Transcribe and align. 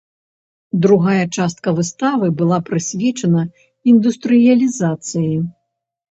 Другая 0.83 1.25
частка 1.35 1.73
выставы 1.79 2.27
была 2.39 2.57
прысвечана 2.69 3.43
індустрыялізацыі. 3.93 5.29